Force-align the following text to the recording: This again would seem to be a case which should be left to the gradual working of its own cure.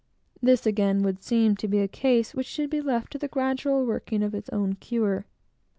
This 0.41 0.65
again 0.65 1.03
would 1.03 1.21
seem 1.21 1.55
to 1.57 1.67
be 1.67 1.77
a 1.77 1.87
case 1.87 2.33
which 2.33 2.47
should 2.47 2.71
be 2.71 2.81
left 2.81 3.11
to 3.11 3.19
the 3.19 3.27
gradual 3.27 3.85
working 3.85 4.23
of 4.23 4.33
its 4.33 4.49
own 4.49 4.73
cure. 4.73 5.27